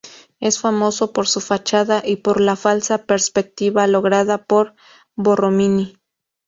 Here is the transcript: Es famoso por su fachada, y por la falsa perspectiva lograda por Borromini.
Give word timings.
Es 0.39 0.57
famoso 0.59 1.13
por 1.13 1.27
su 1.27 1.41
fachada, 1.41 2.01
y 2.03 2.15
por 2.15 2.41
la 2.41 2.55
falsa 2.55 3.05
perspectiva 3.05 3.85
lograda 3.85 4.43
por 4.43 4.73
Borromini. 5.15 5.99